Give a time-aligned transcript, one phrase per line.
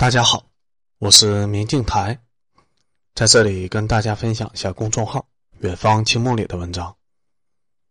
[0.00, 0.46] 大家好，
[0.96, 2.18] 我是明镜台，
[3.14, 5.28] 在这里跟大家分享一下公众号
[5.60, 6.96] “远方清梦”里的文章。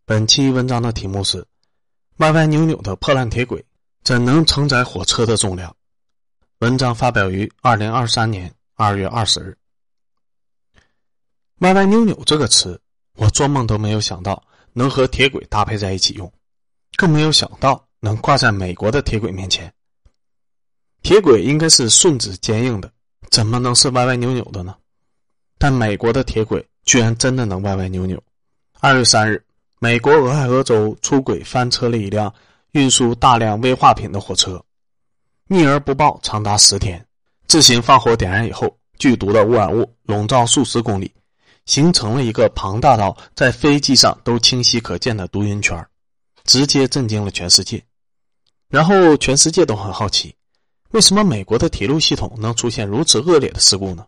[0.04, 1.46] 本期文章的题目是
[2.18, 3.64] “歪歪扭扭的破烂铁轨
[4.02, 5.72] 怎能承载火车的重量”。
[6.58, 9.56] 文章发表于二零二三年二月二十日。
[11.58, 12.80] 歪歪扭扭这个词，
[13.18, 14.42] 我做梦都没有想到
[14.72, 16.32] 能和铁轨搭配在一起用，
[16.96, 19.72] 更没有想到能挂在美国的铁轨面前。
[21.02, 22.90] 铁轨应该是顺直坚硬的，
[23.30, 24.74] 怎么能是歪歪扭扭的呢？
[25.58, 28.22] 但美国的铁轨居然真的能歪歪扭扭。
[28.80, 29.44] 二月三日，
[29.78, 32.32] 美国俄亥俄州出轨翻车了一辆
[32.72, 34.62] 运输大量危化品的火车，
[35.48, 37.04] 匿而不报长达十天。
[37.46, 41.12] 自行放火点燃以后，剧毒的污染物笼罩数十公里，
[41.66, 45.84] 形成了一个庞大到在飞机上都清晰可见的毒云圈，
[46.44, 47.82] 直接震惊了全世界。
[48.68, 50.34] 然后全世界都很好奇。
[50.90, 54.04] 为什么美国的铁路系统能出现如此恶劣的事故呢？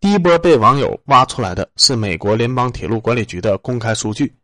[0.00, 4.34] 第一波被网友挖出来的是美国联邦铁路管理局的公开数据，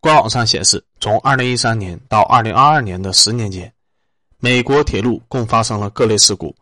[0.00, 3.70] 官网上显示，从2013年到2022年的十年间，
[4.38, 6.56] 美国铁路共发生了各类事故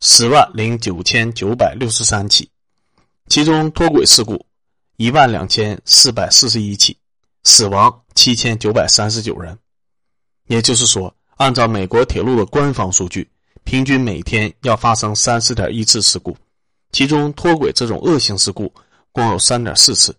[0.00, 2.50] 十万零九千九百六十三起，
[3.28, 4.44] 其中脱轨事故
[4.96, 6.98] 一万两千四百四十一起，
[7.44, 9.56] 死亡七千九百三十九人，
[10.48, 11.14] 也就是说。
[11.36, 13.28] 按照美国铁路的官方数据，
[13.64, 16.36] 平均每天要发生三四点一次事故，
[16.92, 18.72] 其中脱轨这种恶性事故
[19.10, 20.14] 共有三点四次，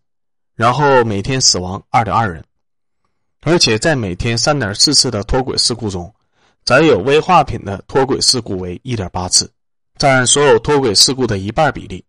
[0.55, 2.43] 然后每天死亡二点二人。
[3.41, 6.13] 而且在每天三点四次的脱轨事故中，
[6.65, 9.51] 载有危化品的脱轨事故为一点八次，
[9.97, 12.03] 占所有脱轨事故的一半比例。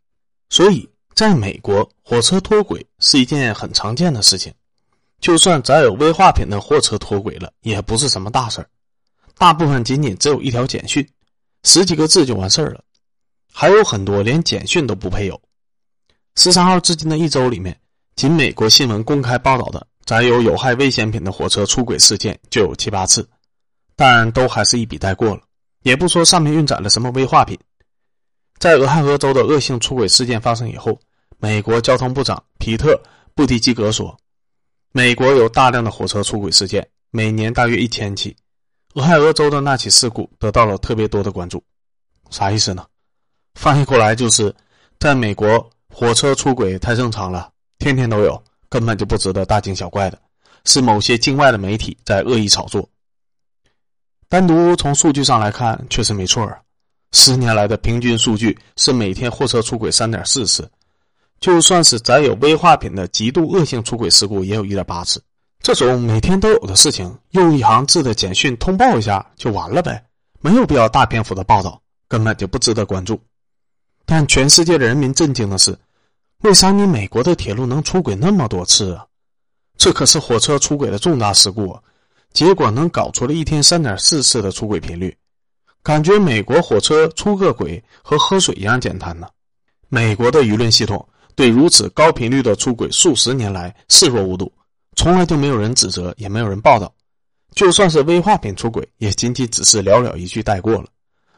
[0.49, 4.53] 所以，在美国，火车脱轨是一件很常见的事情，
[5.21, 8.69] 就算载有危化品的货车脱轨了，也不是什么大事儿。
[9.37, 11.07] 大部分仅仅只有一条简讯，
[11.65, 12.83] 十几个字就完事儿了，
[13.53, 15.41] 还有很多连简讯都不配有。
[16.37, 17.79] 十三号至今的一周里面，
[18.17, 23.29] 仅美国新闻公开报道的载有有害危险品的火车出轨事件就有七八次，
[23.97, 25.43] 但都还是一笔带过了，
[25.83, 27.59] 也不说上面运载了什么危化品。
[28.59, 30.99] 在俄亥俄州的恶性出轨事件发生以后，
[31.39, 32.95] 美国交通部长皮特·
[33.35, 34.17] 布迪基格说
[34.93, 38.35] ：“美国有大量的火车出轨事件，每年大约一千起。”
[38.95, 41.61] 俄亥俄州的那起事故得到了特别多的关注，
[42.31, 42.87] 啥意思呢？
[43.55, 44.55] 翻译过来就是，
[45.01, 50.19] 在美国火车出轨太正常了，天天都有，根本就不值得大惊小怪的，
[50.65, 52.89] 是某些境外的媒体在恶意炒作。
[54.29, 56.57] 单独从数据上来看，确实没错啊，
[57.11, 60.71] 十年来的平均数据是每天货车出轨三点四次，
[61.41, 65.21] 就算是载有危化品的极度恶性出轨事故，也有一点八次。
[65.65, 70.05] 这种每天都有的事情，用一行字的简讯通报一下就完了呗，
[70.43, 73.19] 没有必要大篇幅的报道，根本就不值得关注。
[74.05, 75.75] 但全世界的人民震惊的是，
[76.43, 79.07] 为啥你美国的铁路能出轨那么多次啊？
[79.79, 81.81] 这可是火车出轨的重大事故，啊，
[82.35, 85.17] 结果能搞出了一天三点四次的出轨频率，
[85.83, 89.27] 感觉美国火车出个轨和喝水一样简单呢。
[89.89, 94.53] 美国的舆论系统对如此高频率的出轨数十年来视若无睹。
[94.97, 96.93] 从来就没有人指责，也没有人报道。
[97.53, 100.87] 就算是危化品出轨，也仅仅只是寥寥一句带过了，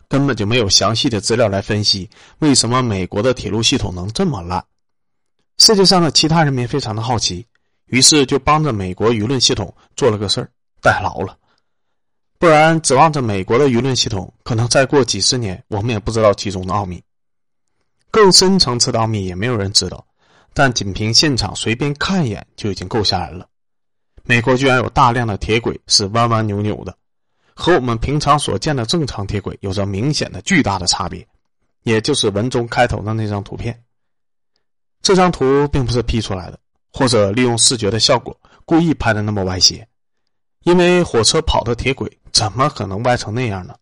[0.09, 2.09] 根本就没有详细的资料来分析
[2.39, 4.65] 为什么美国的铁路系统能这么烂。
[5.59, 7.47] 世界上的其他人民非常的好奇，
[7.87, 10.50] 于是就帮着美国舆论系统做了个事儿，
[10.81, 11.37] 代劳了。
[12.38, 17.03] 不然指望着美国的舆论系统，可能再过几十年，我们也不知道其中的奥秘。
[18.11, 20.06] 更深层次的奥秘，也没有人知道。
[20.59, 23.47] 但仅凭现场随便看一眼就已经够吓人了。
[24.25, 26.97] 美国居然有大量的铁轨是弯弯扭扭的，
[27.55, 31.28] 和我们平常所见的正常铁轨有着明显的巨大的差别，
[31.83, 33.78] 也就是文中开头的那张图片。
[35.03, 36.59] 这张图并不是 P 出来的，
[36.91, 38.34] 或者利用视觉的效果
[38.65, 39.87] 故意拍的那么歪斜，
[40.65, 43.75] 因为火车跑的铁轨怎么可能歪成那样呢？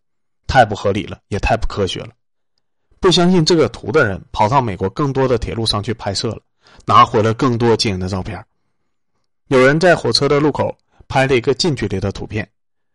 [0.45, 2.09] 太不合理了，也太不科学了。
[2.99, 6.41] 不相信这个图的人跑到美国更多的铁路上去拍摄了。
[6.85, 8.43] 拿回了更多惊人的照片。
[9.47, 10.75] 有人在火车的路口
[11.07, 12.49] 拍了一个近距离的图片，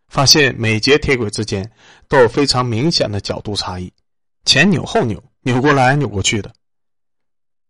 [0.08, 1.70] 发现每节铁轨之间
[2.08, 3.92] 都有非常明显的角度差异，
[4.44, 6.52] 前扭后扭，扭过来扭过去的。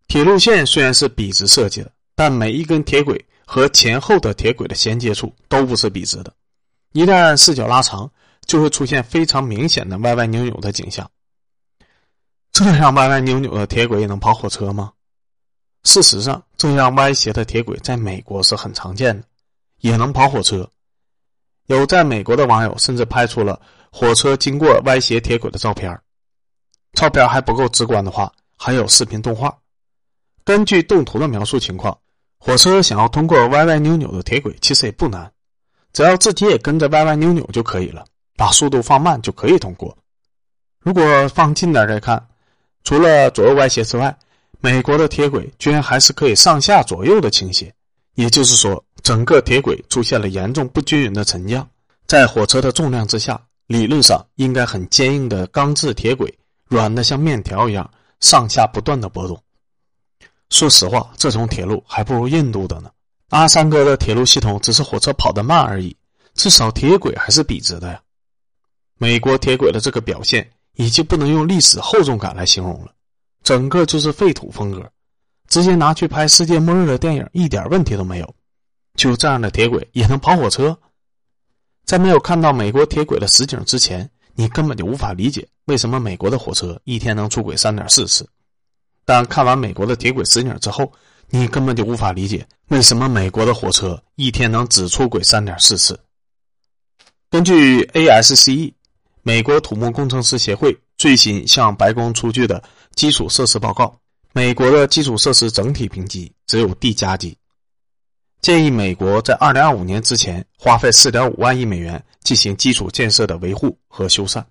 [0.09, 6.33] 铁路线虽然是笔直设计的，但每一根铁轨和前后的铁轨的衔接处都不是笔直的，
[6.93, 8.11] 一旦视角拉长，
[8.47, 11.09] 就会出现非常明显的歪歪扭扭的景象。
[12.51, 14.93] 这样歪歪扭扭的铁轨也能跑火车吗？
[15.85, 19.27] 事实上，这样歪斜的铁轨在美国是很常见的，
[19.79, 20.69] 也能跑火车。
[21.67, 23.61] 有在美国的网友甚至拍出了
[23.91, 26.01] 火车经过歪斜铁轨的照片
[26.95, 29.57] 照片还不够直观的话，还有视频动画。
[30.45, 31.97] 根据动图的描述情况，
[32.39, 35.33] 火车想要通过歪歪扭扭的铁轨，其实也不难，
[35.93, 38.05] 只要自己也跟着歪歪扭扭就可以了，
[38.37, 39.97] 把速度放慢就可以通过。
[40.81, 42.29] 如果放近点再看，
[42.83, 44.19] 除了左右歪斜之外，
[44.61, 47.75] 美国的铁轨居然还是可以上下左右的倾斜，
[48.15, 51.67] 也就是说，整个铁轨出现了严重不均匀的沉降，
[52.07, 56.33] 在火车的重量之下，理论上应该很坚硬的钢制铁轨，
[56.69, 57.91] 软的像面条一样，
[58.21, 59.43] 上下不断的波动。
[60.51, 62.91] 说实话，这种铁路还不如印度的呢。
[63.31, 65.97] 阿三哥的铁路系统只是火车跑得慢而已，
[66.35, 68.01] 至少铁轨还是笔直的呀。
[68.99, 70.51] 美国铁轨的这个表现。
[70.77, 72.93] 已经不能用历史厚重感来形容了，
[73.51, 74.89] 整个就是废土风格，
[75.49, 78.35] 直接拿去拍世界末日的电影一点问题都没有。
[78.95, 80.79] 就这样的铁轨也能跑火车？
[81.85, 88.25] 在没有看到美国铁轨的实景之前，你根本就无法理解为什么美国的火车一天能出轨三点四次。
[89.05, 90.93] 但看完美国的铁轨实景之后，
[91.29, 95.99] 你根本就无法理解为什么美国的火车一天能只出轨三点四次。
[97.29, 98.75] 根据 ASCE。
[99.23, 102.63] 美国土木工程师协会最新向白宫出具的
[102.95, 103.99] 基础设施报告，
[104.35, 107.35] 美国的基础设施整体评级只有 D 加级，
[108.43, 114.45] 建议美国在2025年之前花费4.5万亿美元进行基础建设的维护和修缮。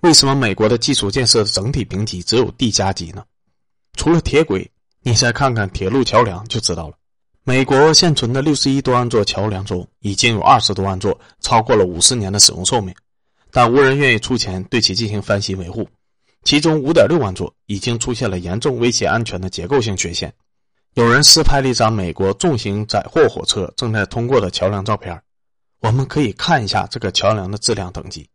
[0.00, 3.22] 为什么美国的基础建设整体评级只有 D 加级呢？
[3.96, 4.68] 除了铁轨，
[5.02, 6.94] 你再看看铁路桥梁就知道了。
[7.44, 12.92] 美国现存的61多万座桥梁中，已经有20多万座超过了50年的使用寿命。
[13.54, 15.88] 但无人愿意出钱对其进行翻新维护，
[16.42, 20.34] 其中五点六万座已经出现了严重威胁安全的结构性缺陷。
[20.94, 25.22] 有人私拍了一张美国重型载货火车正在通过的桥梁照片，
[25.78, 28.28] 我们可以看一下这个桥梁的质量等级。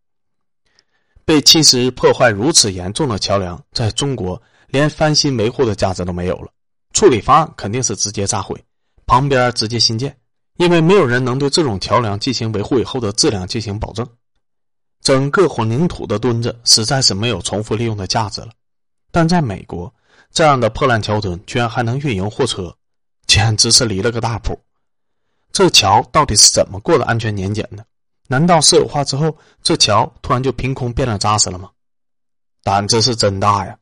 [1.25, 6.49] 被侵蚀破坏如此严重的桥梁，在中国连翻新维护的价值都没有了。
[6.93, 8.63] 处理方案肯定是直接炸毁，
[9.05, 10.17] 旁边直接新建，
[10.55, 14.07] 因为没有人能对这种桥梁进行维护以后的质量进行保证。
[15.01, 18.49] 整个混凝土的墩子实在是没有重复利用的价值了，
[19.11, 19.93] 但在美国，
[20.31, 22.75] 这样的破烂桥墩居然还能运营货车，
[23.25, 24.59] 简直是离了个大谱。
[25.51, 27.85] 这桥到底是怎么过的安全年检的？
[28.27, 31.71] 难道私有化之后，这桥突然就凭空变得扎实了吗？
[32.61, 33.75] 胆子是真大呀！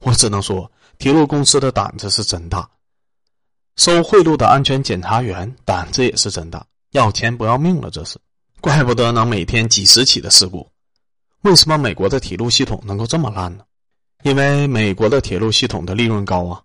[0.00, 2.68] 我只能说，铁路公司的胆子是真大。
[3.76, 8.18] 收贿赂的安全检查员胆子也是真大，要钱不要命了，这是。
[8.60, 10.68] 怪不得能每天几十起的事故，
[11.42, 13.64] 为什么美国的铁路系统能够这么烂呢？
[14.22, 16.62] 因为美国的铁路系统的利润高啊。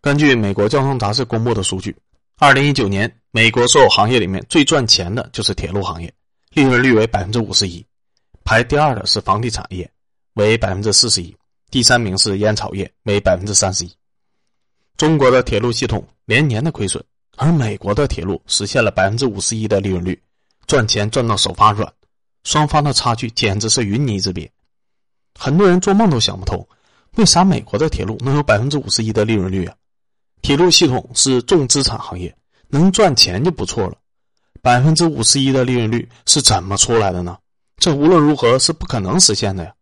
[0.00, 1.96] 根据美国交通杂志公布的数据，
[2.38, 6.12] 二零一九年美国所有行业里面最赚钱的就是铁路行业，
[6.50, 7.84] 利润率为百分之五十一，
[8.44, 9.90] 排第二的是房地产业，
[10.34, 11.34] 为百分之四十一，
[11.70, 13.92] 第三名是烟草业，为百分之三十一。
[14.96, 17.02] 中国的铁路系统连年的亏损，
[17.36, 20.20] 而美国的铁路实现了百分之五十一的利润率。
[20.68, 21.90] 赚钱赚到手发软，
[22.44, 24.48] 双方的差距简直是云泥之别。
[25.34, 26.64] 很多人做梦都想不通，
[27.16, 29.74] 为啥美国的铁路能有百分之五十一的利润率啊？
[30.42, 32.36] 铁路系统是重资产行业，
[32.68, 33.94] 能赚钱就不错了。
[34.60, 37.38] 百分之五十一的利润率是怎么出来的呢？
[37.78, 39.72] 这无论如何是不可能实现的呀！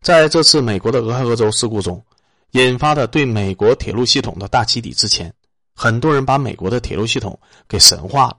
[0.00, 2.02] 在这次美国的俄亥俄州事故中，
[2.52, 5.30] 引发的对美国铁路系统的大起底之前，
[5.74, 8.38] 很多人把美国的铁路系统给神化了。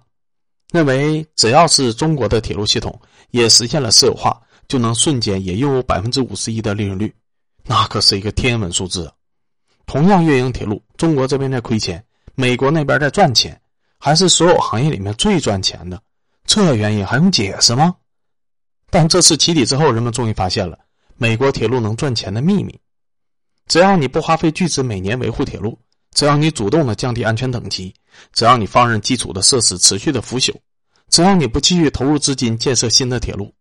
[0.71, 2.99] 认为只要是中国的铁路系统
[3.31, 7.13] 也实现了私有化，就能瞬间也拥有百分之五十一的利润率，
[7.63, 9.11] 那可是一个天文数字。
[9.85, 12.03] 同样运营铁路，中国这边在亏钱，
[12.35, 13.59] 美国那边在赚钱，
[13.97, 16.01] 还是所有行业里面最赚钱的。
[16.45, 17.95] 这原因还用解释吗？
[18.89, 20.77] 但这次起底之后，人们终于发现了
[21.15, 22.77] 美国铁路能赚钱的秘密：
[23.67, 25.79] 只要你不花费巨资每年维护铁路。
[26.17, 27.93] 只要你主动的降低安全等级，
[28.33, 30.51] 只要你放任基础的设施持续的腐朽，
[31.09, 33.53] 只要你不继续投入资金建设新的铁路，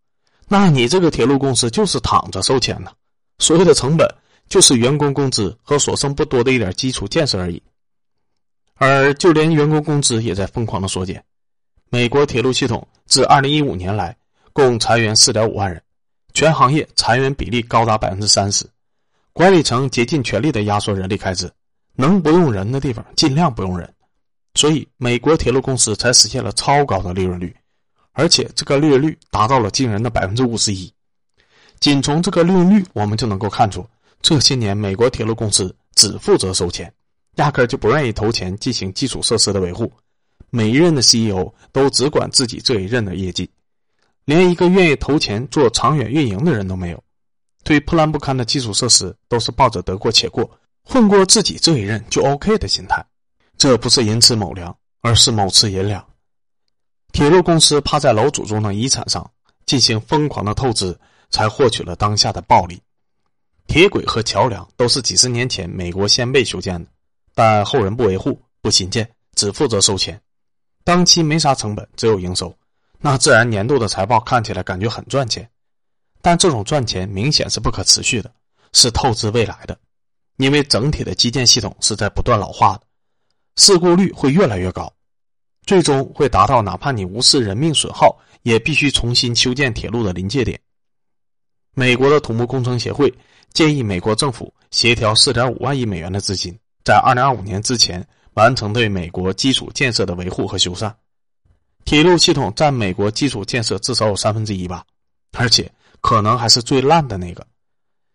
[0.48, 2.90] 那你这个铁路公司就是躺着收钱呢。
[3.38, 4.08] 所有的成本
[4.48, 7.62] 就是员工工资和所剩不多的一点基础建设而已。
[8.76, 11.22] 而就连员工工资也在疯狂的缩减。
[11.90, 14.16] 美国铁路系统自二零一五年来
[14.54, 15.82] 共裁员四点五万人，
[16.32, 18.64] 全行业裁员比例高达百分之三十，
[19.34, 21.52] 管理层竭尽全力的压缩人力开支。
[21.96, 23.92] 能不用人的地方尽量不用人，
[24.54, 27.54] 所以美国铁路公司才实现了超高的利润率，
[28.12, 30.92] 而且这个利润率达到了惊人的百分之五十一。
[31.80, 33.86] 仅从这个利润率，我们就能够看出，
[34.22, 36.92] 这些年美国铁路公司只负责收钱，
[37.36, 39.90] 压根就不愿意投钱进行基础设施的维护。
[40.50, 43.50] 每一任的 CEO 都只管自己这一任的业绩，
[44.24, 47.02] 连一个愿意投钱做长远运营的人都没有。
[47.62, 50.48] 对破烂不堪的基础设施都是抱着得过且过、
[50.88, 53.04] 混过自己这一任就 OK 的心态。
[53.58, 56.06] 这不是寅吃卯粮，而是卯吃寅粮。
[57.12, 59.28] 铁路公司趴在老祖宗的遗产上
[59.64, 60.96] 进行疯狂的透支，
[61.30, 62.80] 才获取了当下的暴利。
[63.66, 66.88] 铁轨和桥梁都是几十年前美国先辈修建的，
[67.34, 70.20] 但后人不维护、不新建，只负责收钱。
[70.84, 72.56] 当期没啥成本，只有营收，
[73.00, 75.48] 那自然年度的财报看起来感觉很赚钱。
[76.22, 78.30] 但这种赚钱明显是不可持续的，
[78.72, 79.76] 是透支未来的，
[80.36, 82.82] 因为整体的基建系统是在不断老化的，
[83.56, 84.92] 事故率会越来越高，
[85.64, 90.60] 最终会达到哪怕你无视人命损耗，也必须重新修建铁路的临界点。
[91.74, 93.12] 美国的土木工程协会
[93.52, 98.06] 建议美国政府协调4.5万亿美元的资金，在2025年之前。
[98.36, 100.92] 完成对美国基础建设的维护和修缮，
[101.86, 104.84] 铁路系统占美国基础建设至少有三分之一吧，
[105.38, 107.46] 而且可能还是最烂的那个。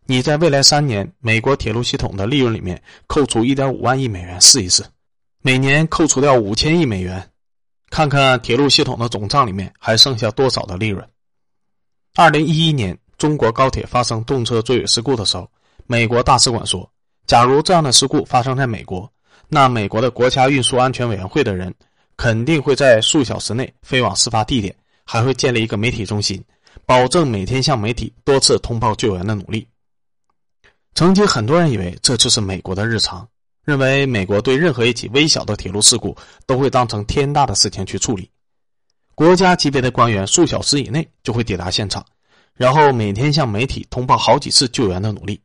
[0.07, 4.83] 你在未来三年美国铁路系统的利润里面扣除一点五万亿美元试一试，
[5.41, 7.29] 每年扣除掉五千亿美元，
[7.89, 11.07] 看看铁路系统的总账里面还剩下多少的利润。
[12.15, 15.49] 二零一一年中国高铁发生动车追尾事故的时候，
[15.87, 16.89] 美国大使馆说，
[17.25, 19.09] 假如这样的事故发生在美国。
[19.47, 21.73] 那美国的国家运输安全委员会的人
[22.15, 24.73] 肯定会在数小时内飞往事发地点，
[25.05, 26.41] 还会建立一个媒体中心，
[26.85, 29.67] 保证每天向媒体多次通报救援的努力。
[30.93, 33.27] 曾经很多人以为这就是美国的日常，
[33.63, 38.29] 认为美国对任何一起微小的铁路事故都会当成天大的事情去处理，
[39.15, 42.05] 国家级别的官员数小时以内就会抵达现场，
[42.53, 45.41] 然后每天向媒体通报好几次救援的努力。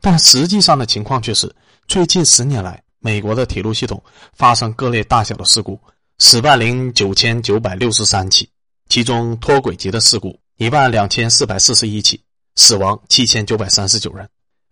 [0.00, 1.54] 但实际上的情况却是，
[1.86, 2.80] 最近十年来。
[3.00, 5.78] 美国的铁路系统发生各类大小的事故
[6.20, 8.48] 十万零九千九百六十三起，
[8.88, 12.18] 其中脱轨级的事故一万两千四百四十一起，
[12.56, 14.26] 死亡七千九百三十九人。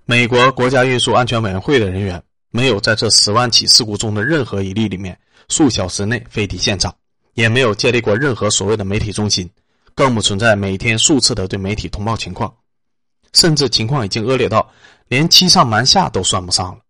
[0.05, 5.19] 美国国家运输安全委员会的人员没有在这十万起事故中的任何一例里面
[5.49, 6.95] 数小时内飞抵现场，
[7.35, 9.49] 也没有建立过任何所谓的媒体中心，
[9.95, 12.53] 更不存在每天数次的对媒体通报情况，
[13.33, 14.69] 甚至情况已经恶劣到
[15.09, 16.81] 连欺上瞒下都算不上了。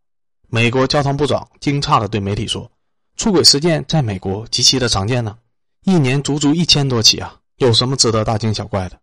[0.48, 2.70] 美国交通部长惊诧地对媒体说
[3.16, 5.36] ：“出轨事件在美国极其的常见呢，
[5.84, 8.98] 一年足足一千多起啊，有什么值得大惊小怪的？”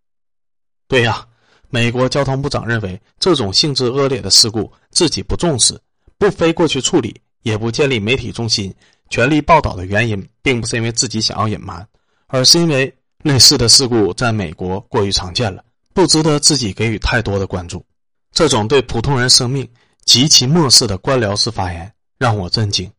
[0.87, 1.27] 对呀，
[1.69, 5.79] 美国交通部长认为这种性质恶劣的事故自己不重视，
[6.17, 8.73] 不飞过去处理，也不建立媒体中心
[9.09, 11.87] 全力报道的原因，并不是因为自己想要隐瞒，
[12.27, 17.85] 而是因为类似的事故在美国过于常见了，不值得自己给予太多的关注。
[18.31, 19.67] 这种对普通人生命。
[20.05, 22.91] 极其漠视的官僚式发言让我震惊，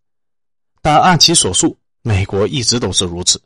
[0.80, 3.42] 但按其所述，美国一直都是如此：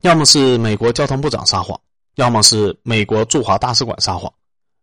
[0.00, 1.78] 要么是美国交通部长撒谎，
[2.14, 4.32] 要么是美国驻华大使馆撒谎，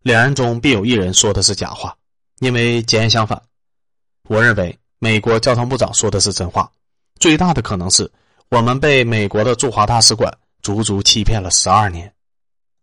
[0.06, 1.98] 两人中必有一人说的是假话。
[2.40, 3.42] 因为截然相反，
[4.30, 6.72] 我认为美国交通部长说的是真话。
[7.20, 8.12] 最大的可能是
[8.50, 10.32] 我们被美国的驻华大使馆
[10.62, 12.14] 足足欺骗了十二年。